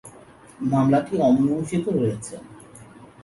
মামলাটি 0.71 1.13
অমীমাংসিত 1.19 1.85
রয়েছে। 1.97 2.35